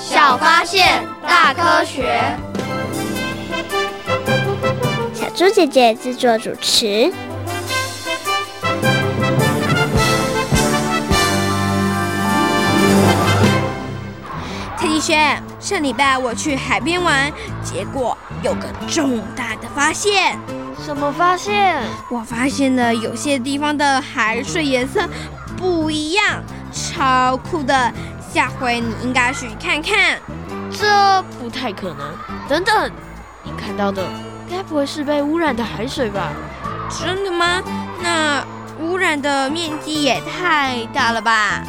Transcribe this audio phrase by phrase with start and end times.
[0.00, 2.22] 小发现，大科学。
[5.12, 7.12] 小猪姐姐制作主持。
[14.76, 17.30] 特地轩，上礼拜我去海边玩，
[17.62, 20.38] 结果有个重大的发现。
[20.80, 21.82] 什么发现？
[22.10, 25.06] 我发现了有些地方的海水颜色
[25.56, 26.42] 不一样，
[26.72, 27.92] 超酷的！
[28.32, 30.20] 下回你应该去看看。
[30.70, 32.14] 这不太可能。
[32.48, 32.90] 等等，
[33.42, 34.02] 你看到的
[34.50, 36.32] 该不会是被污染的海水吧？
[36.90, 37.62] 真的吗？
[38.02, 38.44] 那
[38.80, 41.62] 污染的面积也太大了吧！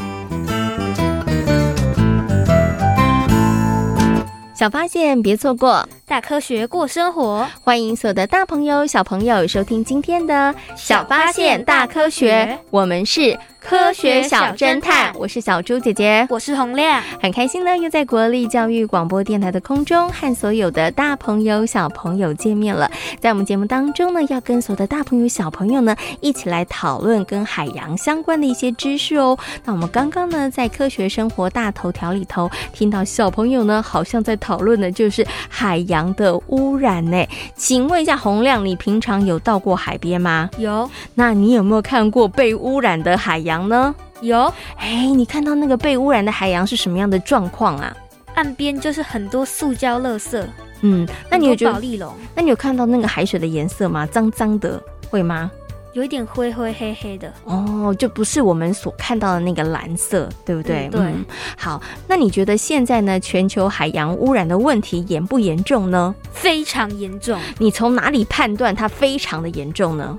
[4.54, 5.88] 小发现，别错过。
[6.06, 13.40] 大科学过生活，欢迎所有的大朋友、小朋友收听今天的《小发现大科学》，我们是
[13.70, 22.90] 科学小侦探，我是小猪姐姐，我是洪亮，很开心呢，又在国立教育广播电台的空中和所有的大朋友、小朋友见面了。
[23.20, 29.38] 在我们节目当中呢，要跟所有的大朋友、小朋友呢一起来讨论跟海洋相关的一些知识哦。
[29.64, 36.12] 那我们刚刚呢，在科学生活大头条里头听到小朋友呢，好像在讨论的就是海洋。
[36.16, 37.28] 的污染呢？
[37.56, 40.50] 请问一下洪亮，你平常有到过海边吗？
[40.58, 40.90] 有。
[41.14, 43.94] 那你有没有看过被污染的海洋呢？
[44.22, 44.54] 有。
[44.78, 47.96] 哎，你看到那个被污染的海洋是什么样的状况啊？
[48.36, 50.42] 岸边就是很多塑胶垃圾。
[50.82, 51.74] 嗯，那你有觉得？
[51.74, 52.14] 保丽龙。
[52.34, 54.06] 那你有看到那个海水的颜色吗？
[54.06, 55.52] 脏脏的，会吗？
[55.94, 60.88] 有一点灰灰黑黑的哦，就不是我们所看到的那个蓝色，对不对？
[60.88, 61.26] 嗯、对、嗯。
[61.58, 66.14] 好，那你觉得现在呢，全球海洋污染的问题严不严重呢？
[66.32, 67.38] 非常严重。
[67.58, 70.16] 你从哪里判断它非常的严重呢？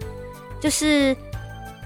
[0.58, 1.16] 就是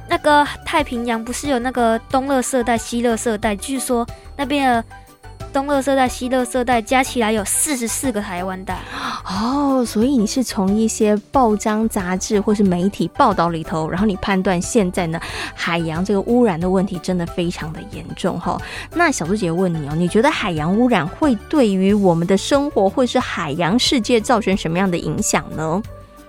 [0.08, 3.56] 那个太平洋不是有那个东热色带、西热色带？
[3.56, 4.06] 据说
[4.36, 4.84] 那边的。
[5.52, 8.76] 东热色带、西热色带加起来有四十四个台湾带
[9.24, 15.20] 哦，所以你是从一些报章杂志或是媒体报道里头，然后你判断现在呢
[15.54, 18.60] 海洋这个污染的问题真的非常的严重哈。
[18.92, 25.80] 那小猪姐问你哦，你觉得海洋污染会对于我们的生活或是海洋世界造成什么样的影响呢？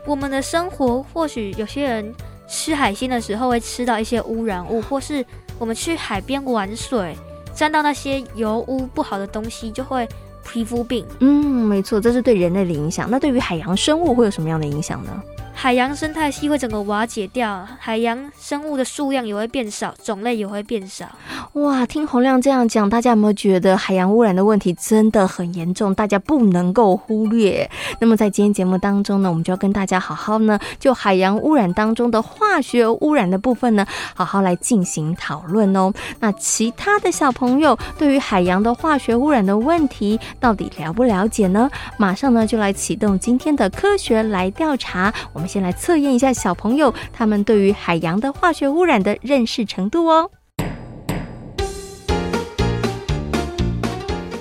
[0.05, 2.13] 我们的生活或许有些人
[2.47, 5.25] 吃海鲜的时候会吃到一些污染物，或是
[5.57, 7.15] 我们去海边玩水。
[7.53, 10.05] 沾到那些油污不好的东西，就会
[10.45, 11.05] 皮肤病。
[11.19, 13.09] 嗯，没错，这是对人类的影响。
[13.09, 15.23] 那对于海洋生物会有什么样的影响呢？
[15.57, 21.07] 海洋生态系会整个瓦解掉，海洋生物的数量也会变少，种类也会变少。
[21.53, 25.95] 哇，听洪亮这样讲，大家有没有觉得海洋污染的问题真的很严重？
[25.95, 27.67] 大家不能够忽略。
[27.99, 35.91] 那么在今天节目当中呢，我们就要跟大家好好呢，就海洋污染当中的化学污染的部分呢，好好来进行讨论哦。
[36.19, 41.71] 那其他的小朋友对于海洋的化学污染的问题到底了不了解呢？
[41.97, 45.11] 马上呢就来启动今天的科学来调查。
[45.33, 45.44] 我们。
[45.45, 50.29] 先来测验一下小朋友他们对于海洋的化学污染的认识程度哦。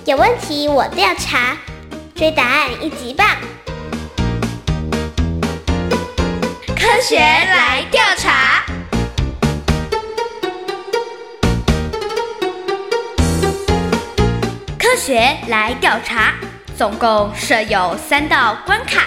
[0.06, 1.56] 有问题我调查，
[2.14, 3.26] 追答案一级棒。
[6.76, 8.62] 科学来调查，
[14.78, 16.34] 科学来调查，
[16.76, 19.06] 总共设有三道关卡。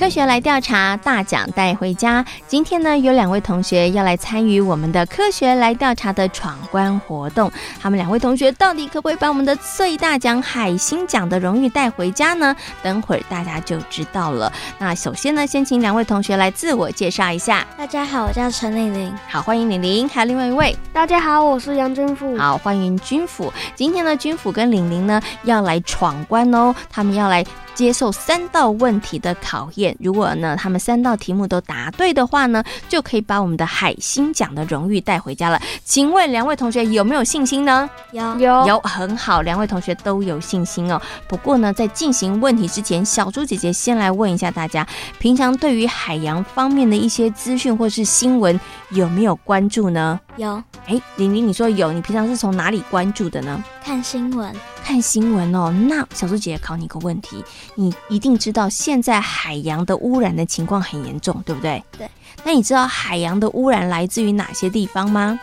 [0.00, 2.24] 科学来调查，大奖带回家。
[2.46, 7.52] 今天呢，有两位同学要来参与我们的科学来调查的闯关活动。
[7.78, 12.56] 他们两位同学到底可不可以把我们的最大奖海星奖的荣誉带回家呢？
[12.82, 14.50] 等会儿大家就知道了。
[14.78, 17.66] 那首先呢，先请两位同学来自我介绍一下。
[17.76, 19.14] 大家好，我叫陈玲玲。
[19.28, 20.08] 好，欢迎玲玲。
[20.08, 22.38] 还有另外一位，大家好，我是杨君甫。
[22.38, 23.52] 好，欢迎君甫。
[23.74, 27.44] 今天呢，君甫跟玲玲呢要来闯关哦，他们要来。
[27.80, 35.58] 接受三道问题的考验，如果呢他们三道题目都答对的话呢，就可以把我们的海星奖的荣誉带回家了。
[35.82, 37.88] 请问两位同学有没有信心呢？
[38.12, 41.00] 有有有，很好，两位同学都有信心哦。
[41.26, 44.86] 不过呢，在进行问题之前，小猪姐姐先来问一下大家，
[45.18, 48.60] 平常对于海洋方面的一些资讯或是新闻
[48.90, 50.20] 有没有关注呢？
[50.40, 50.62] 有。
[50.86, 53.62] 哎，玲玲，你说有，你平常是从哪里关注的呢？
[53.84, 54.54] 看新闻。
[54.82, 57.44] 看新闻哦，那小猪姐姐考你一个问题，
[57.74, 61.82] 你一定知道现在海洋的污染的情况很严重，对不对？
[61.96, 62.10] 对。
[62.42, 65.38] 那你知道海洋的污染来自于哪些地方吗？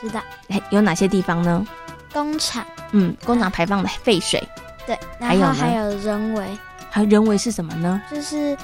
[0.00, 0.20] 知道。
[0.48, 1.64] 哎，有哪些地方呢？
[2.12, 2.64] 工厂。
[2.92, 4.42] 嗯，工厂排放的废水。
[4.86, 4.98] 对。
[5.20, 6.58] 然后还有人为。
[6.90, 8.00] 还有人为是什么呢？
[8.10, 8.56] 就是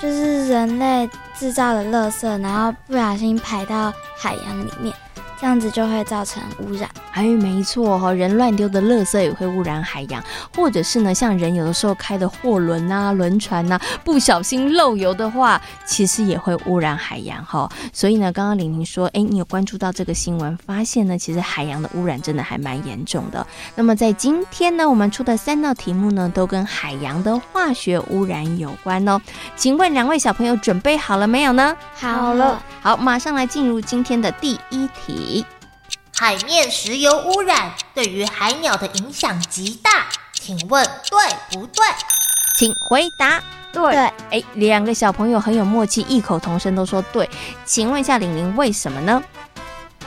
[0.00, 4.94] 就是人类制造的垃圾，然后不小心排到海洋里面。
[5.40, 6.88] 这样子就会造成污染。
[7.12, 10.22] 哎，没错哈，人乱丢的垃圾也会污染海洋，
[10.54, 17.68] 或者是呢，像人有的时候开的货轮啊、轮船啊，不小心漏油的话，其实也会污染海洋哈。
[17.92, 23.44] 所以呢，刚刚玲玲说，哎，你有关注到这个新闻，发现呢，其实海洋的污染真的还蛮严重的。
[23.74, 29.20] 那么在今天呢，我们出的三道题目呢，都跟海洋的化学污染有关哦。
[29.56, 31.76] 请问两位小朋友准备好了没有呢？
[31.94, 35.27] 好了，好，马上来进入今天的第一题。
[36.20, 41.84] 海面石油污染对于海鸟的影响极大，请问对不对？
[42.58, 43.40] 请回答。
[43.72, 43.94] 对。
[43.94, 47.30] 哎，两个小朋友很有默契，异口同声都说对。
[47.64, 49.22] 请问一下玲玲，为什么呢？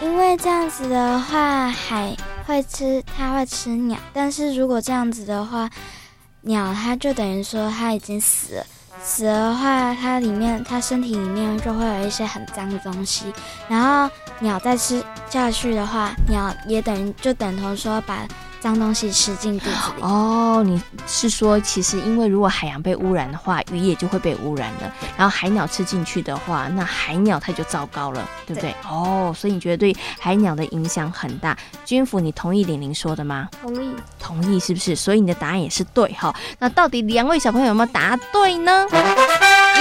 [0.02, 2.14] 因为这样子的话，海
[2.46, 3.98] 会吃，它会吃鸟。
[4.12, 5.70] 但是如果这样子的话，
[6.42, 8.66] 鸟它就等于说它已经死了。
[9.02, 13.34] 死的话，它里面，它身体里面就会有一些很脏的东西。
[13.70, 18.28] 然后鸟再吃下去的话，鸟也等于就等同说把
[18.60, 20.02] 脏东西吃进肚子里。
[20.02, 24.94] 哦，你是说，其实因为如果海洋被污染的话，鱼也就会被污染了。
[25.18, 28.72] 然后海鸟吃进去的话，那海鸟它就糟糕了，对不对？
[28.72, 28.76] 对。
[28.88, 31.58] 哦，所以你觉得对海鸟的影响很大。
[31.86, 33.48] 君府，你同意玲玲说的吗？
[33.62, 33.96] 同意。
[34.20, 34.96] 同意是不是？
[34.96, 36.36] 所以你的答案也是对哈。
[36.60, 38.88] 那到底两位小朋友有没有答对呢？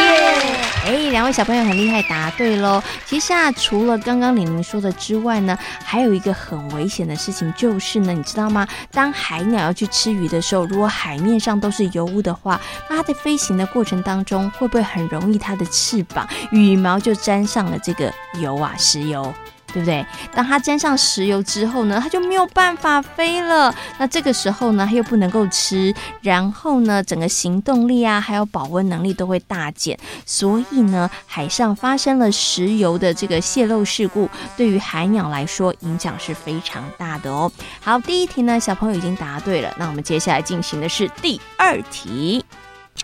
[0.01, 0.57] 耶！
[0.87, 2.83] 哎，两位小朋友很厉害，答对喽。
[3.05, 8.67] 其实啊，除了刚刚玲玲说的之外呢，还有一个很危险的事情，就是呢，你知道吗？
[8.91, 19.33] 当海鸟要去吃鱼的时候，如果海面上都是油污的话，那它在飞行的过程当中，会不会很容易它的翅膀、羽毛就沾上了这个油啊，石油？
[19.73, 20.05] 对不对？
[20.35, 23.75] 当它沾上石油之后呢，它就没有办法飞了。
[23.99, 29.99] 那这个时候呢，它又不能够吃，然后呢，整个行动力啊，还有保温能力都会大减。
[30.27, 37.51] 所以呢，海上发生了石油的这个泄漏事故，对于海鸟来说影响是非常大的哦。
[37.81, 39.75] 好，第一题呢，小朋友已经答对了。
[39.79, 42.45] 那我们接下来进行的是第二题。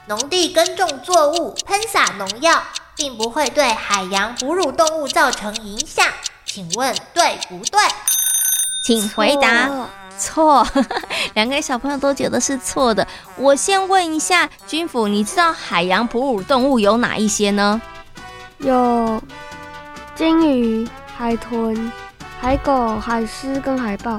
[0.09, 2.63] 农地耕种作物喷洒农药，
[2.97, 6.05] 并不会对海洋哺乳动物造成影响。
[6.57, 7.79] 请问对不对？
[8.81, 9.69] 请回答。
[10.19, 10.67] 错，
[11.35, 13.07] 两个小朋友都觉得是错的。
[13.37, 17.83] 我先问一下君府，你知道海洋哺乳动物有哪一些呢？
[18.57, 19.23] 有
[20.15, 21.93] 鲸鱼、海豚、
[22.41, 24.19] 海狗、海狮跟海豹。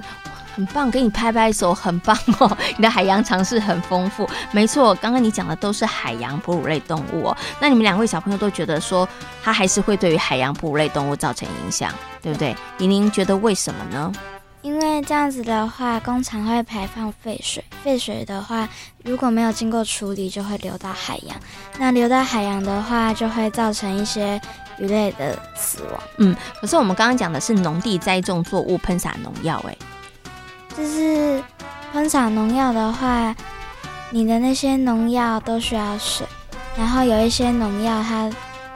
[0.58, 2.58] 很棒，给你拍拍手，很棒哦！
[2.78, 4.28] 你的海洋常识很丰富。
[4.52, 7.38] 没错，刚刚你讲的都是海洋哺乳类动物哦。
[7.60, 9.08] 那你们两位小朋友都觉得说，
[9.44, 11.94] 它还是会对于海洋哺乳类动物造成影响，
[12.24, 12.56] 对不对？
[12.80, 14.12] 玲玲觉得为什么呢？
[14.64, 18.68] 因为这样子的话，工厂会排放废水，废水的话
[19.04, 21.38] 如果没有经过处理，就会流到海洋。
[21.78, 24.42] 那流到海洋的话，就会造成一些
[24.80, 26.02] 鱼类的死亡。
[26.18, 29.78] 嗯，可是我们刚刚讲的是农地栽种作物喷洒农药，哎。
[30.78, 31.44] 就是
[31.92, 33.36] 喷洒农药的话，
[34.12, 36.24] 你的那些农药都需要水，
[36.78, 38.30] 然后有一些农药它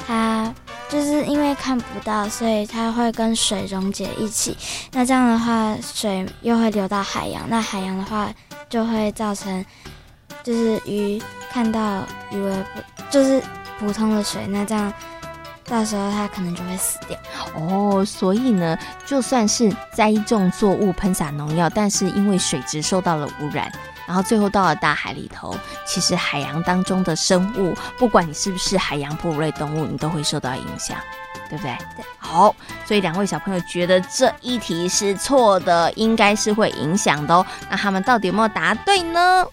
[0.07, 0.53] 它
[0.89, 4.57] 就是因为看不到，所以它会跟水溶解一起。
[4.93, 8.27] 那这样的话，水又会流到海洋，那海洋的话
[8.67, 9.63] 就会造成
[10.41, 12.81] 就是鱼看到以为不
[13.11, 13.39] 就是
[13.79, 14.91] 普通的水，那这样
[15.71, 17.17] 到时候它可能就会死掉。
[17.55, 23.71] 哦，所以呢，就算是栽种作物、喷洒农药，但是因为水质受到了污染，
[24.05, 25.55] 然后最后到了大海里头，
[25.87, 30.97] 其实海洋当中的生物，不管你是不是海洋哺乳类动物，你都会受到影响。
[31.49, 31.77] 对不对？
[31.97, 37.45] 对，好，所以两位小朋友觉得这一题是错的，应该是会影响的哦。
[37.69, 39.45] 那他们到底有没有答对呢？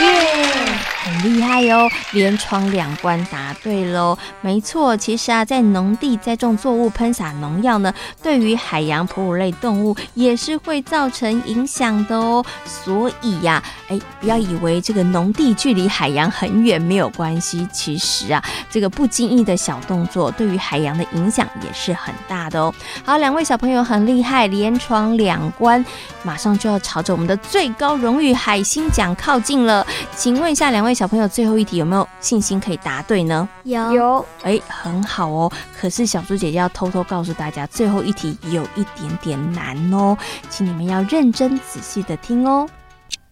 [0.00, 4.16] 耶，很厉害哟，连闯两关答对喽。
[4.42, 12.44] 没错，其实啊，在农地栽种作物、喷洒农药呢，对于海洋哺乳类动物也是会造成影响的哦。
[12.66, 22.74] 所以呀，哎，不要以为这个农地距离海洋很远没有关系，其实啊，这个不经意的小动作对于海洋的影响也是很大的哦。
[23.02, 25.82] 好，两位小朋友很厉害，连闯两关，
[26.22, 29.86] 马上就要朝着我们的最高荣誉海星奖靠近了。
[30.14, 33.48] 请问一下，两位小朋友，最后一题有没有信心可以答对呢？
[33.62, 35.48] 有有，哎，很好哦。
[35.80, 40.18] 可是小猪姐姐要偷偷告诉大家，最后一题有一点点难哦，
[40.50, 42.68] 请你们要认真仔细的听哦。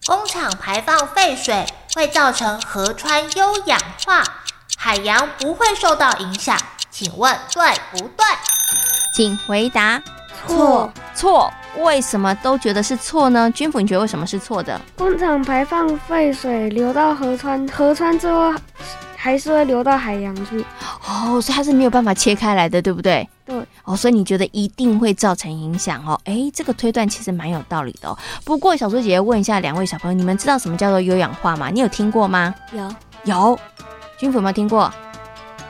[0.06, 4.23] 工厂排放废水会造成河川优氧化，
[4.78, 6.56] 海洋不会受到影响，
[6.92, 8.25] 请问对不对？
[9.12, 10.00] 请回答。
[10.46, 11.52] 错错。
[11.83, 13.50] 为什么都觉得是错呢？
[13.50, 14.80] 君府，你觉得为什么是错的？
[14.97, 18.54] 工厂排放废水流到河川，河川之后
[19.16, 20.64] 还是会流到海洋去。
[21.09, 23.28] 哦，所以它是没有办法切开来的，对不对？
[23.45, 23.56] 对。
[23.85, 26.18] 哦，所以你觉得一定会造成影响哦？
[26.25, 28.18] 哎，这个推断其实蛮有道理的哦。
[28.45, 31.71] 不过小猪姐姐问一下两位小朋友，你们知道什么叫做优氧化吗？
[31.71, 32.54] 你有听过吗？
[32.73, 33.59] 有有。
[34.18, 34.92] 君府有没有听过？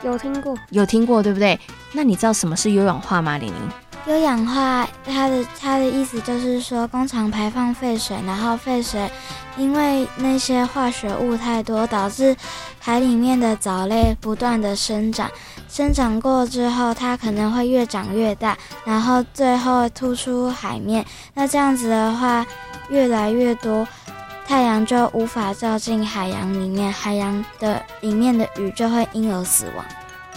[0.03, 0.55] 有听过。
[0.69, 1.59] 有听过，对不对？
[1.91, 3.37] 那你知道什么是优氧化吗？
[3.37, 3.69] 玲玲？
[4.07, 9.11] 优氧化，它的它的意思就是说，工厂排放废水，然后废水
[9.57, 12.33] 因为那些化学物太多，导致
[12.79, 15.29] 海里面的藻类不断的生长，
[15.67, 21.05] 生长过之后，它可能会越长越大，然后最后突出海面。
[21.33, 22.45] 那这样子的话，
[22.87, 23.85] 越来越多，
[24.47, 29.85] 太阳就无法照进海洋里面，海洋的里面的鱼就会因而死亡。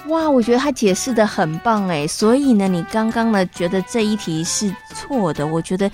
[0.09, 5.91] 哇，我觉得他解释的很棒哎，所以呢，你刚刚呢觉得这一题是错的，我觉得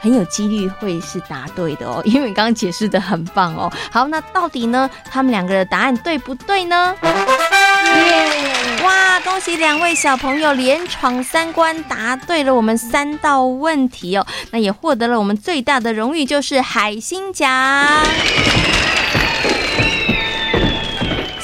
[0.00, 3.72] 很有几率会是答对的哦， 因为你刚刚解释的很棒哦。
[3.90, 6.94] 好，那到底呢，他们两个的答案对不对呢？
[7.02, 8.82] 耶！
[8.82, 17.48] 哇，恭喜两位小朋友连闯三关，答对了我们三道问题哦，那也获得了我们最大的荣誉，就是海星奖。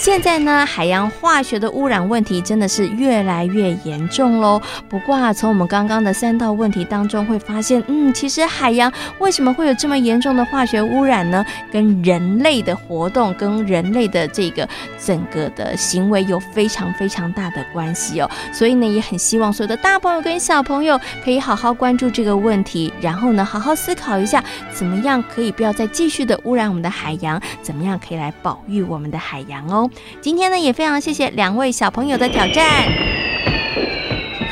[0.00, 4.59] 现在呢，海洋化学的污染问题真的是越来越严重喽。
[4.88, 11.45] 不过啊，从我们刚刚的三道问题当中会发现，嗯，其实海洋为什么会有这么严重的化学污染呢？
[11.71, 14.66] 跟人类的活动，跟人类的这个
[14.99, 18.30] 整个的行为有非常非常大的关系哦。
[18.54, 24.42] 所以呢，也很希望所有的大朋友跟小朋友可以好好关注这个问题，然后呢，好好思考一下，
[24.73, 29.89] 怎么样可以不要再继续的污染我们的海洋，怎么样可以来保育我们的海洋哦。
[30.20, 32.64] 今天呢，也非常谢谢两位小朋友的挑战。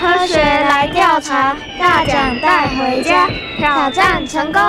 [0.00, 3.28] 科学来调查，大奖带回家，
[3.58, 4.62] 挑战成功。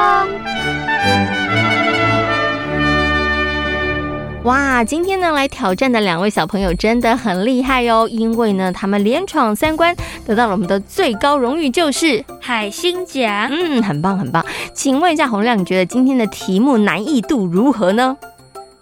[4.44, 9.96] 哇，今天呢来挑战的两位小朋友真的很厉害哦，因为呢他们连闯三关，
[10.26, 13.50] 得到了我们的最高荣誉，就是海星奖。
[13.52, 14.44] 嗯，很棒很棒。
[14.74, 18.18] 请问一下洪亮，你觉得今天的题目难易度如何呢？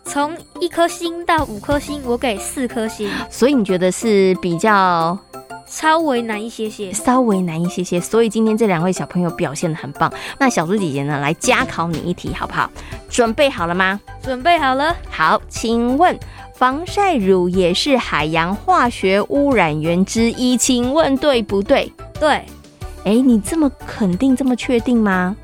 [0.07, 3.09] 从一颗星到五颗星，我给四颗星。
[3.29, 5.17] 所以你觉得是比较
[5.67, 7.99] 稍微难一些些，稍微难一些些。
[7.99, 10.11] 所以今天这两位小朋友表现的很棒。
[10.39, 12.71] 那小猪姐姐呢，来加考你一题好不好？
[13.09, 13.99] 准备好了吗？
[14.23, 14.95] 准备好了。
[15.09, 16.17] 好，请问
[16.55, 21.91] 防晒乳也是海洋化学污染源之一，请问对不对？
[22.19, 22.41] 对。
[23.03, 25.35] 哎，你这么肯定，这么确定吗？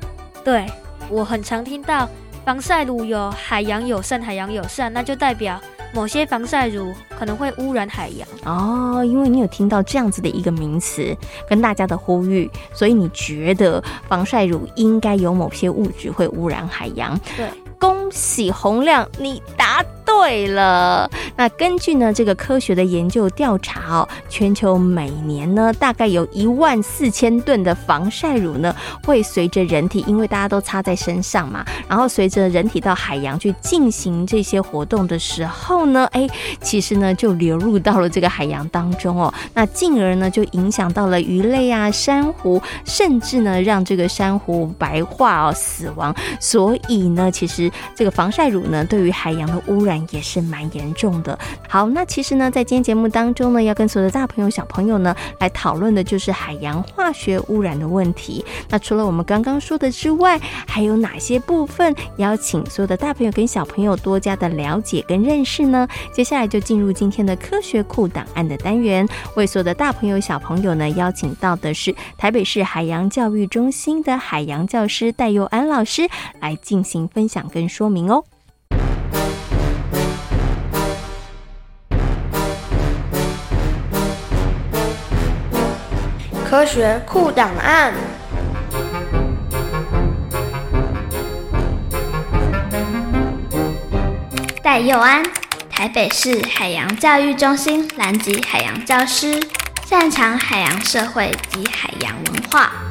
[0.42, 0.66] 对，
[1.10, 2.08] 我很常听到。
[2.44, 5.58] 防晒乳有海洋友善，海洋友善，那就代表
[5.94, 9.02] 某些防晒乳可能会污染海洋哦。
[9.04, 11.16] 因为你有听到这样子的一个名词，
[11.48, 17.18] 跟大家的呼吁，所以你觉得防晒乳应该有某些物质会污染海洋。
[17.36, 17.48] 对。
[17.76, 19.84] 恭喜洪亮，你答
[20.20, 21.10] 对了。
[21.36, 36.26] 那根据呢这个科学的研究调查哦，全球每年呢大概有一万四千吨的防晒乳呢会随着人体，因为大家都擦在身上嘛，然后随着人体到海洋去进行这些活动的时候呢， 哎，
[36.62, 39.32] 其实呢就流入到了这个海洋当中哦。
[39.52, 46.14] 那进而呢就影响到了鱼类啊、珊瑚，甚至呢让这个珊瑚白化哦死亡。
[46.40, 47.70] 所以呢，其实。
[47.94, 51.38] 这个防晒乳呢，对于海洋的污染也是蛮严重的。
[51.68, 58.44] 好，那其实呢，在今天节目当中呢，要跟所有的大朋友小朋友呢来讨论的就是海洋化学污染的问题。
[58.68, 65.86] 那除了我们刚刚说的之外，还有哪些部分邀请所有的大朋友跟小朋友多加的了解跟认识呢？
[66.12, 69.06] 接下来就进入今天的科学库档案的单元，
[69.36, 76.08] 为所有的大朋友小朋友呢邀请到的是台北市海洋教育中心的海洋教师戴佑安老师
[76.40, 78.24] 来进行分享跟说明哦。
[86.54, 87.92] 科学库档案。
[94.62, 95.20] 戴佑安，
[95.68, 99.42] 台北市海洋教育中心南极海洋教师，
[99.84, 102.83] 擅长海洋社会及海洋文化。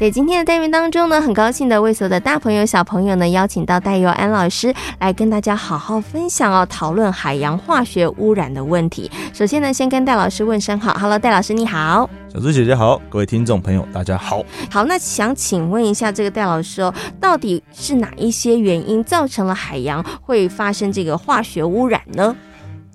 [0.00, 9.10] 在今天的单元当中呢，很高兴的为所有的大朋友小朋友呢邀请到戴佑安老师来跟大家好好分享哦，讨论海洋化学污染的问题。
[9.34, 14.42] 首先呢，先跟戴老师问声好，Hello，戴老师你好，小猪姐姐好，各位听众朋友大家好。
[14.70, 22.34] 好，那想请问一下这个戴老师哦，到底是哪一些原因造成了海洋会发生这个化学污染呢？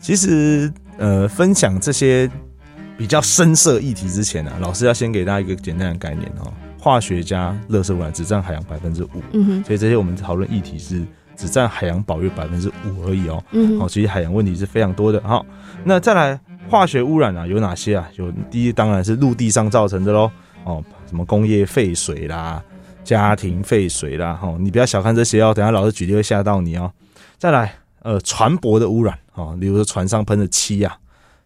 [0.02, 2.28] 其实呃，分享这些
[2.98, 6.52] 比较深色议题之前呢、啊，老师要先给大家一个简单的概念哦。
[6.86, 11.04] 化学家垃圾污染只占海洋百分之五，嗯哼，所以这些我们讨论议题是
[11.36, 15.20] 只占海洋保育百分之五而已哦，嗯，好，其实海洋问题是非常多的。
[15.22, 15.44] 好，
[15.84, 16.40] 那再来
[16.70, 18.08] 化学污染啊，有哪些啊？
[18.18, 20.30] 有第一当然是陆地上造成的喽，
[20.64, 22.64] 哦，什么工业废水啦、
[23.04, 26.92] 家庭废水啦，哦，你不要小看这些哦，等下老师举例会吓到你哦。
[27.40, 27.74] 再来，
[28.04, 30.96] 呃，船舶的污染，哦，比如说船上喷的漆啊、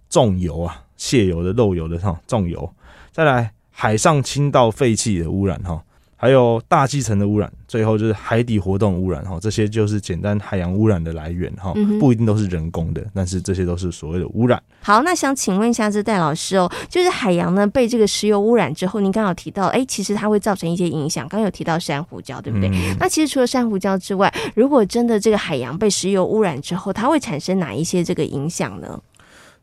[0.10, 2.69] 重油啊、卸油的漏油的哈、重油，
[3.13, 3.53] 再来。
[3.81, 5.81] 海上倾倒废气的污染哈，
[6.17, 14.62] 还有大气层的污染，最后就是海底活动污染哈，这些就是简单海洋污染的来源哈，不一定都是人工的，但是这些都是所谓的污染。
[14.81, 22.67] 好，那想请问一下这戴老师哦，就是海洋呢被这个石油污染之后，您刚好提到，哎，其实它会造成一些影响，刚有提到珊瑚礁，对不对？
[22.67, 29.00] 嗯、那其实除了珊瑚礁之外，如果真的这个海洋被石油污染之后，它会产生哪一些这个影响呢？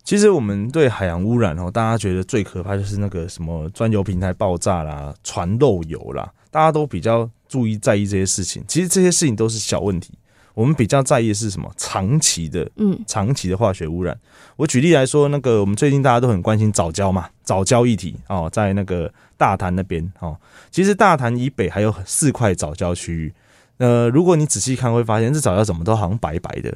[0.06, 8.62] 其实我们对海洋污染哦，大家觉得最可怕就是那个什么钻油平台爆炸啦、船漏油啦，大家都比较注意在意这些事情。
[8.68, 10.12] 其实这些事情都是小问题，
[10.54, 11.68] 我们比较在意的是什么？
[11.76, 14.16] 长期的，嗯，长期的化学污染。
[14.54, 20.36] 我举例来说，那个我们最近大家都很关心藻礁嘛，藻礁议题哦，在那个大潭那边哦，
[20.70, 23.34] 其实大潭以北还有四块藻礁区域。
[23.78, 26.70] 呃，如果你仔细看，会发现这藻礁怎么都好像白白的，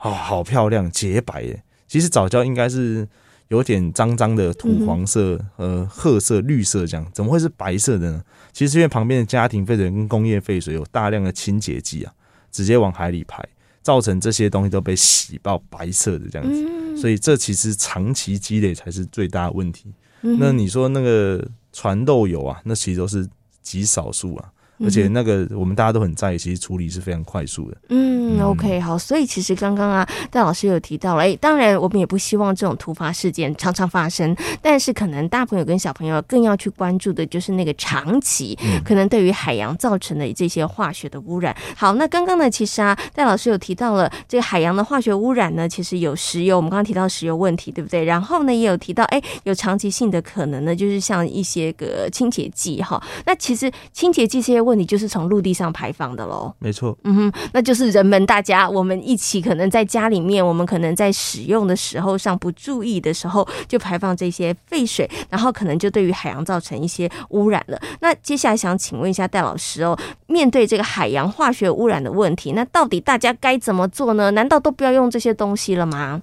[0.00, 1.62] 哦，好漂亮，洁白耶。
[1.94, 3.06] 其实早教应该是
[3.46, 8.24] 有点脏脏的土黄色、呃褐色、绿色这样，怎么会是白色的呢？
[8.52, 12.12] 其实因为旁边的家庭废水跟工业废水有大量的清洁剂啊，
[12.50, 13.48] 直接往海里排，
[13.80, 17.00] 造成这些东西都被洗到白色的这样子。
[17.00, 19.94] 所以这其实长期积累才是最大的问题。
[20.20, 23.24] 那你说那个船漏油啊，那其实都是
[23.62, 24.50] 极少数啊。
[24.82, 27.76] 而且那个我们大家都很在意，其实处理是非常快速的。
[27.90, 41.54] 嗯，OK，好，所以其实刚刚啊，戴老师有提到了，哎，当然我们也不希望这种突发事件常常发生，但是可能大朋友跟小朋友更要去关注的就是那个长期可能对于海洋造成的这些化学的污染。
[41.76, 48.04] 好，那刚刚呢，其实啊，戴老师有提到了这个海洋的化学污染呢，其实有石油，我们刚刚提到石油问题，对不对？
[48.04, 53.02] 然后呢，也有提到，哎，有长期性的可能呢，就是像一些个清洁剂哈。
[53.26, 67.80] 那其实清洁剂这些问题，你就是从陆地上排放的喽，没错，嗯哼，那就是人们大家我们一起可能在家里面，我们可能在使用的时候上不注意的时候，就排放这些废水，然后可能就对于海洋造成一些污染了。
[68.00, 74.30] 那接下来想请问一下戴老师哦，面对这个海洋化学污染的问题，那到底大家该怎么做呢？
[74.32, 76.22] 难道都不要用这些东西了吗？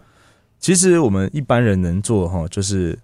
[0.59, 2.97] 其实我们一般人能做哈，就是。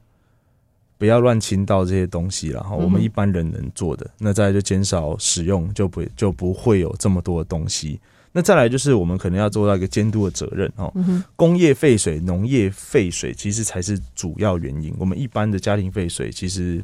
[0.97, 7.99] 不要乱倾倒这些东西了哈，我们一般人能做的，嗯、那再来就减少使用，就不就不会有这么多的东西。
[8.31, 10.91] 那再来就是我们可能要做到一个监督的责任哈。
[11.35, 14.93] 工业废水、农业废水其实才是主要原因。
[14.99, 16.81] 我们一般的家庭废水其实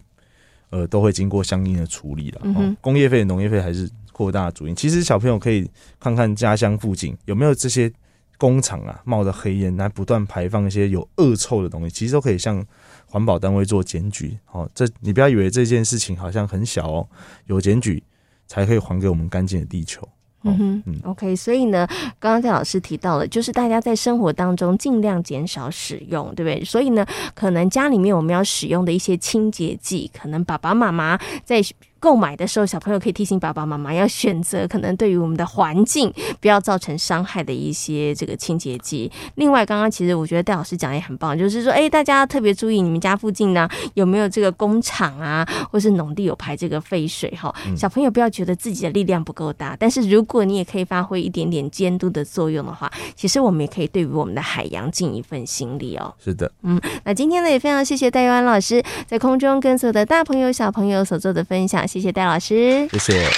[0.70, 2.76] 呃都会经过相应的处理了。
[2.82, 4.76] 工业废、农业废还是扩大的主因。
[4.76, 7.92] 其实小朋友可以看看家乡附近有没有这些
[8.38, 12.66] 工厂啊，冒着黑烟来不断排放一些有恶臭的东西，其实都可以向。
[13.14, 17.08] 环保单位做检举，哦，这你不要以为这件事情好像很小哦，
[17.46, 18.02] 有检举
[18.48, 20.02] 才可以还给我们干净的地球。
[20.42, 21.88] 嗯哼，嗯，OK，所以呢，
[22.20, 26.66] 刚刚戴老师提到了，就是大家在生活当中尽量减少使用，对不对？
[26.66, 31.62] 所以呢，可能家里面我们要使用的一些清洁剂，可能爸爸妈妈在。
[32.04, 36.12] 购买的时候，小朋友可以提醒爸爸妈妈要选择可能对于我们的环境
[36.42, 39.10] 不要造成伤害的一些这个清洁剂。
[39.36, 47.56] 另外，刚刚其实我觉得戴老师讲的也很棒，就是说，哎，大家特别注意你们家附近呢有没有这个工厂啊，或是农地有排这个废水哈。
[47.74, 56.14] 小朋友不要觉得自己的力量不够大，但是如果你也可以发挥一点点监督的作用的话，其实我们也可以对于我们的海洋尽一份心力哦。
[56.22, 61.88] 是的，嗯，那今天呢也非常谢谢戴玉安老师在空中跟所有的大朋友小朋友所做的分享。
[61.94, 63.30] 谢谢戴老师，谢谢。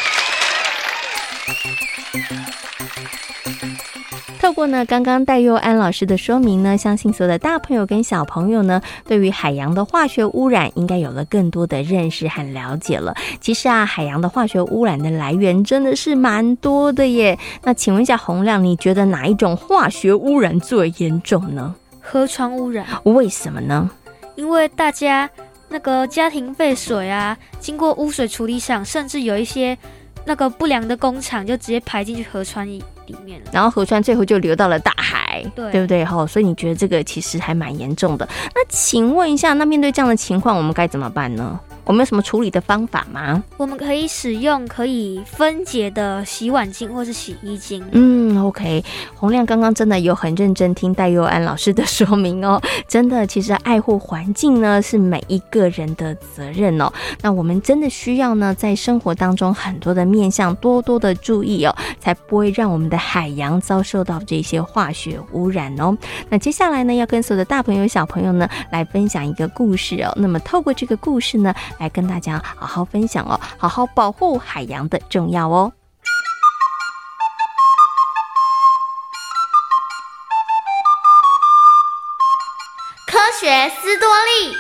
[4.39, 13.13] 透过呢刚刚戴佑安老师的说明呢，相信所有的大朋友跟小朋友呢，对于海洋的化学污染应该有了更多的认识和了解了。
[13.41, 17.38] 其实啊，海洋的化学污染的来源真的是蛮多的耶。
[17.63, 21.76] 那请问一下洪亮，你觉得哪一种化学污染最严重呢？
[22.00, 22.86] 河床污染。
[23.04, 23.89] 为什么呢？
[24.38, 25.30] 因为大家。
[25.76, 29.78] 那个家庭废水啊，经过污水处理厂，甚至有一些
[30.24, 32.82] 那个不良的工厂，就直接排进去河川里
[33.26, 33.50] 面了。
[33.52, 36.06] 然后河川最后就流到了大海，对，对不对？
[36.06, 38.26] 哈，所以你觉得这个其实还蛮严重的。
[38.56, 41.60] 那请问一下，那面对这样的情况，我们该怎么办呢？
[41.86, 43.43] 我们有什么处理的方法吗？
[43.58, 47.84] 我们可以使用可以分解的洗碗巾或是洗衣精。
[47.91, 48.84] 嗯，OK。
[49.13, 56.91] 洪亮刚刚真的有很认真听戴佑安老师的说明哦， 真的，其实爱护环境呢是每一个人的责任哦。
[57.21, 65.95] 那我们真的需要呢，在生活当中很多的面向多多的注意哦，才不会让我们的海洋遭受到这些化学污染哦。
[66.30, 70.12] 那接下来呢，要跟所有的大朋友小朋友呢来分享一个故事哦。
[70.15, 71.54] 那么透过这个故事呢。
[71.78, 75.74] 来跟大家好好分享哦，好好保护海洋的重要哦。
[83.08, 84.56] 科学斯多利，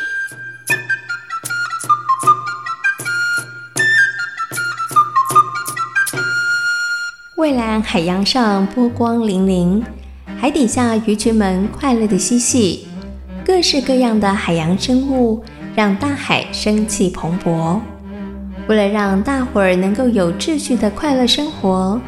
[7.35, 9.83] 蔚蓝海洋上波光粼粼，
[10.39, 12.87] 海底下鱼群们快乐的嬉戏，
[13.45, 15.43] 各式各样的海洋生物。
[15.75, 17.79] 让大海生气蓬勃。
[18.67, 21.99] 为了让大伙儿能够有秩序的快乐生活，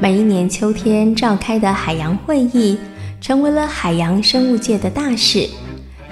[0.00, 2.78] 每一年秋天召开的海洋会议
[3.20, 5.48] 成为了海洋生物界的大事。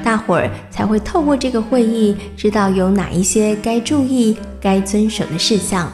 [0.05, 5.91] 大伙儿才会透过这个会议，知道有哪一些该注意、该遵守的事项。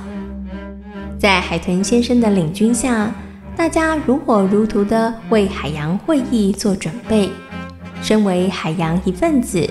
[1.18, 3.12] 在海豚先生的领军下，
[3.56, 7.30] 大家如火如荼地为海洋会议做准备。
[8.02, 9.68] 身为海洋一份子。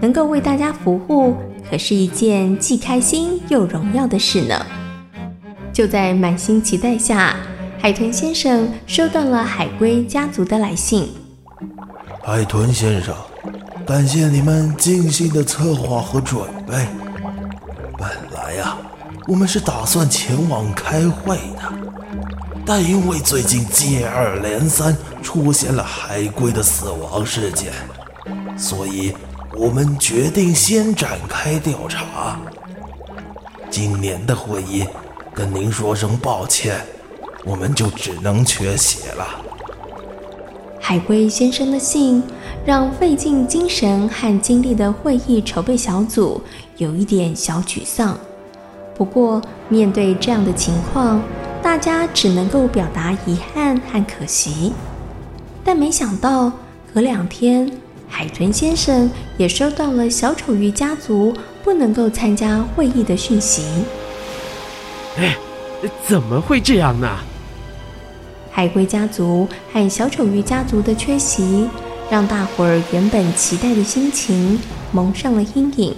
[0.00, 1.36] 能够为大家服务，
[1.70, 4.64] 可是一件既开心又荣耀的事呢。
[5.72, 7.34] 就在满心期待下，
[7.80, 11.08] 海豚先生收到了海龟家族的来信。
[12.22, 13.14] 海豚先生，
[13.86, 16.74] 感谢你们精心的策划和准备。
[17.98, 18.76] 本来呀，
[19.26, 21.72] 我们是打算前往开会的，
[22.64, 27.72] 但因为最近接二连三出现了海龟的死亡事件，
[28.56, 29.14] 所以。
[29.56, 32.40] 我们决定先展开调查。
[33.70, 34.84] 今年的会议，
[35.32, 36.80] 跟您说声抱歉，
[37.44, 39.24] 我们就只能缺席了。
[40.80, 42.22] 海龟先生的信
[42.66, 46.42] 让费尽精神和精力的会议筹备小组
[46.76, 48.18] 有一点小沮丧。
[48.96, 51.22] 不过，面对这样的情况，
[51.62, 54.72] 大家只能够表达遗憾和可惜。
[55.64, 56.52] 但没想到，
[56.92, 57.70] 隔两天。
[58.16, 63.64] 海豚先生也收到了小丑鱼家族不能够参加会议的讯息。
[65.16, 65.36] 哎，
[66.06, 67.08] 怎么会这样呢？
[68.52, 71.68] 海龟家族和小丑鱼家族的缺席，
[72.08, 74.60] 让大伙儿原本期待的心情
[74.92, 75.92] 蒙上了阴影。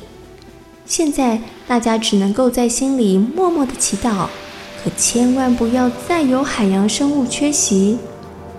[0.87, 4.27] 现在大家只能够在心里默默的祈祷，
[4.83, 7.99] 可千万不要再有海洋生物缺席，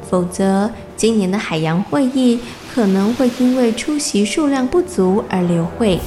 [0.08, 2.40] 否则今年的海洋会议。
[2.78, 6.00] 可能会因为出席数量不足而流会。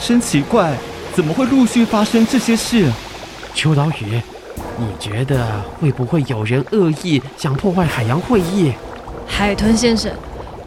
[0.00, 0.74] 真奇怪，
[1.14, 2.90] 怎么会陆续发生这些事？
[3.54, 4.22] 秋刀鱼，
[4.78, 8.72] 你觉得会不会有人恶意想破坏海洋会议？
[9.26, 10.10] 海豚先生，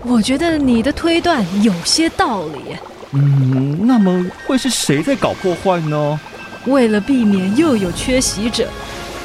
[0.04, 2.76] 我觉得你的推断有些道理。
[3.14, 6.20] 嗯，那么会是谁在搞破坏呢？
[6.68, 8.68] 为了避免又有缺席者，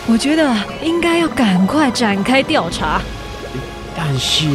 [0.07, 0.51] 我觉得
[0.83, 3.03] 应该要赶快展开调查。
[3.97, 4.47] 但是。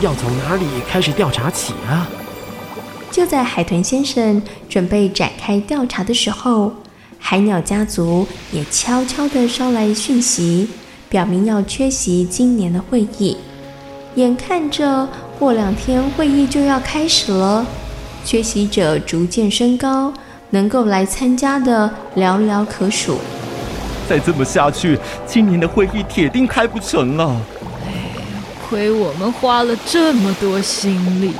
[0.00, 2.08] 要从哪里开始调查起啊？
[3.10, 6.72] 就在海豚先生准备展开调查的时候，
[7.18, 10.70] 海鸟家族也悄悄地捎来讯息，
[11.10, 13.36] 表明要缺席今年的会议。
[14.14, 15.06] 眼看着
[15.38, 17.66] 过两天会议就要开始了，
[18.24, 20.10] 缺席者逐渐升高，
[20.48, 23.18] 能够来参加的寥寥可数。
[24.08, 27.36] 再这么下去，今年的会议铁定开不成了。
[28.70, 31.32] 亏我们花了这么多心力。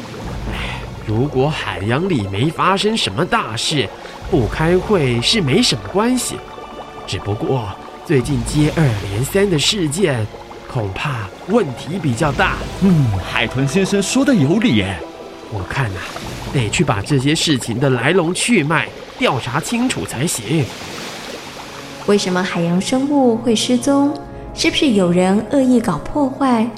[1.06, 3.88] 如果海洋里没发生什么大事，
[4.28, 6.34] 不开会是没什么关系。
[7.06, 7.68] 只不过
[8.04, 10.26] 最近接二连三的事件，
[10.68, 12.56] 恐怕问题比较大。
[12.80, 14.98] 嗯，海豚先生说的有理耶。
[15.52, 16.10] 我看呐、啊，
[16.52, 20.64] 得去把这些事情的来龙去脉调查清楚才行。
[22.06, 24.12] 为什么海洋生物会失踪？
[24.52, 26.68] 是不是有人恶意搞破坏？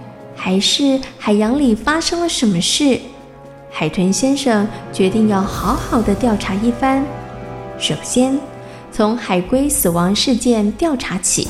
[0.45, 2.99] 还是海洋里发生了什么事？
[3.71, 7.07] 海豚先生决定要好好的调查一番。
[7.79, 8.37] 首先，
[8.91, 11.47] 从海龟死亡事件调查起。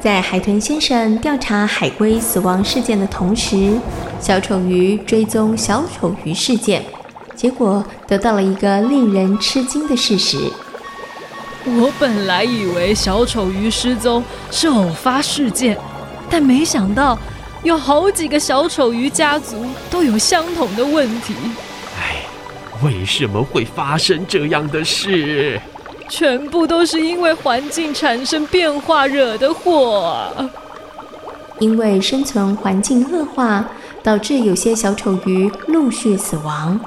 [0.00, 3.76] 在海豚先生调查海龟死亡事件的同时，
[4.20, 6.84] 小丑鱼追踪小丑鱼事件，
[7.34, 10.38] 结果得到了一个令人吃惊的事实。
[11.64, 15.76] 我本来以为小丑鱼失踪是偶发事件，
[16.30, 17.18] 但没想到。
[17.62, 21.34] 有好几个小丑鱼家族都有相同的问题。
[21.96, 22.24] 哎，
[22.82, 25.60] 为什么会发生这样的事？
[26.08, 30.28] 全部都是因为环境产生变化惹的祸。
[31.60, 33.64] 因为生存环境恶化，
[34.02, 36.78] 导致有些小丑鱼陆续死亡。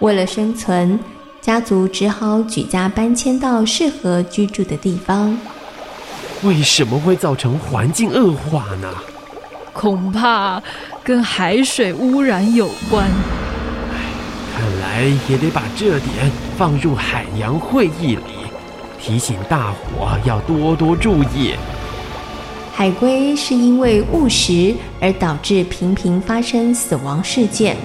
[0.00, 0.98] 为了生存，
[1.40, 5.38] 家族只好举家搬迁到适合居住的地方。
[6.42, 8.92] 为什么会造成环境恶化呢？
[9.76, 10.62] 恐怕
[11.04, 13.06] 跟海水污染有关。
[14.54, 18.22] 看来也得把这点放入海洋会议里，
[18.98, 21.54] 提醒大伙要多多注意。
[22.72, 27.76] 海龟是因为误食而导致频频发生死亡事件，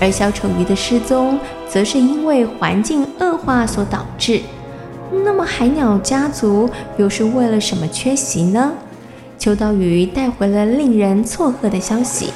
[0.00, 4.40] 而小丑鱼的失踪则是因为环境恶化所导致。
[5.24, 8.72] 那么海鸟家族又是为了什么缺席呢？
[9.38, 12.32] 秋刀鱼带回了令人错愕的消息。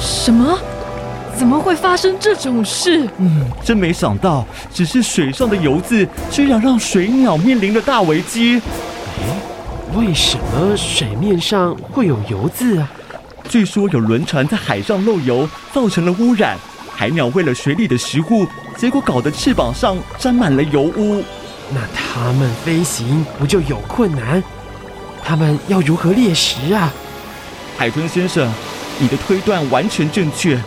[0.00, 0.58] 什么？
[1.36, 3.08] 怎么会发生这种事？
[3.18, 8.54] 嗯，真没想到，只是水上的油渍，居然让水鸟面临了大危机。
[8.54, 12.88] 诶，为什么水面上会有油渍啊？
[13.48, 16.56] 据说有轮船在海上漏油，造成了污染。
[16.96, 21.22] 海鸟为了水里的食物，结果搞得翅膀上沾满了油污。
[21.70, 24.40] 那它们飞行不就有困难？
[25.24, 26.92] 他们要如何猎食啊？
[27.76, 28.52] 海豚先生，
[28.98, 30.60] 你的推断完全正确。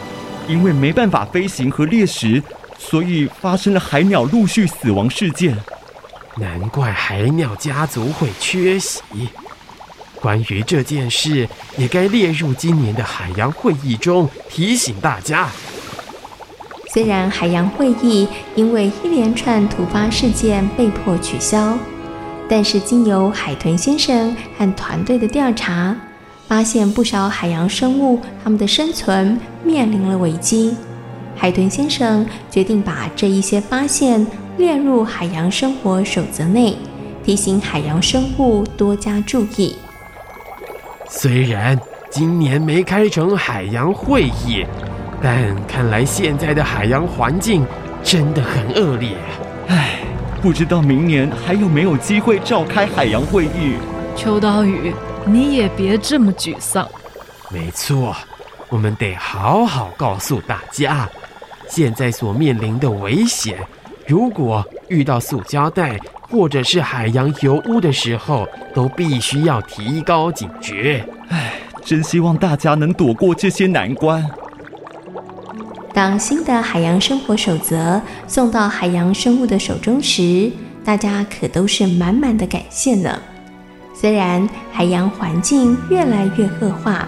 [0.48, 2.41] 因为没办法飞行和猎食，
[2.80, 5.58] 所以发生了海鸟陆续死亡事件。
[6.38, 9.02] 难怪海鸟家族会缺席。
[10.22, 15.50] 关于这件事，也该列入今年的海洋会议中，提醒大家。
[16.93, 21.78] 虽然海洋会议因为一连串突发事件被迫取消。
[22.50, 25.94] 但是，经由海豚先生和团队的调查，
[26.48, 30.74] 发现不少海洋生物它们的生存面临了危机。
[31.36, 34.26] 海豚先生决定把这一些发现
[34.58, 36.78] 列入海洋生活守则内，
[37.22, 39.76] 提醒海洋生物多加注意。
[41.10, 41.78] 虽然
[42.10, 44.66] 今年没开成海洋会议，
[45.22, 47.66] 但看来现在的海洋环境
[48.02, 49.10] 真的很恶劣。
[49.68, 50.07] 唉。
[50.39, 53.73] 不知道明年还有没有机会召开海洋会议？
[54.15, 54.93] 秋刀鱼，
[55.26, 56.88] 你也别这么沮丧。
[57.50, 58.15] 没错，
[58.69, 61.10] 我们得好好告诉大家，
[61.67, 63.58] 现在所面临的危险，
[64.06, 71.04] 如果遇到塑胶袋或者是海洋油污的时候，都必须要提高警觉。
[71.30, 74.23] 唉，真希望大家能躲过这些难关。
[75.98, 80.52] 当新的海洋生活守则送到海洋生物的手中时，
[80.86, 83.20] 大家可都是满满的感谢呢。
[83.96, 87.08] 虽然海洋环境越来越恶化，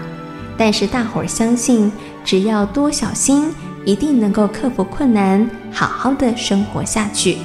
[0.58, 1.92] 但是大伙儿相信，
[2.24, 7.38] 只要多小心，一定能够克服困难，好好的生活下去。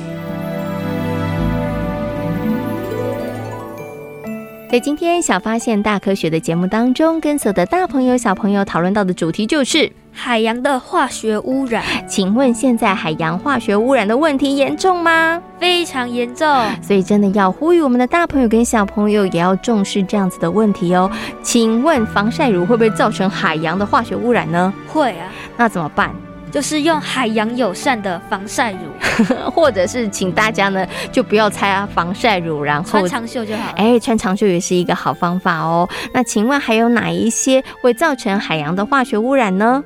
[4.71, 9.91] 在今天小发现大科学的节目当中，跟所有的大朋友小朋友讨论到的主题就是。
[10.17, 15.41] 海洋的化学污染，请问现在海洋化学污染的问题严重吗？
[15.59, 16.47] 非常严重，
[16.81, 21.11] 所以真的要呼吁我们的大朋友跟小朋友也要重视这样子的问题哦。
[21.43, 24.73] 请问防晒乳会不会造成海洋的化学污染呢？
[24.87, 26.09] 会啊，那怎么办？
[26.49, 28.79] 就是用海洋友善的防晒乳，
[29.51, 33.73] 或者是请大家呢就不要擦防晒乳，然后穿长袖就好。
[33.75, 35.87] 哎，穿长袖也是一个好方法哦。
[36.13, 39.83] 那请问还有哪一些会造成海洋的化学污染呢？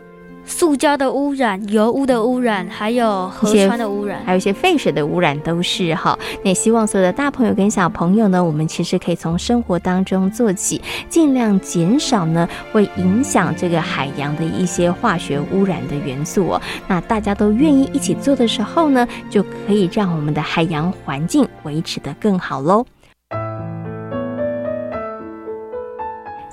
[0.50, 6.18] 塑胶的污染、油污的污染，还有河川的污染，还有一些废水的污染都是哈。
[6.44, 16.62] 那也希望所有的大朋友跟小朋友呢，我们其实可以从生活当中做起，尽量减少呢会影响这个海洋的一些化学污染的元素哦。
[16.88, 22.84] 那大家都愿意一起做的时候呢，就可以让我们的海洋环境维持得更好喽。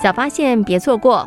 [0.03, 1.27] 小发现，别错过。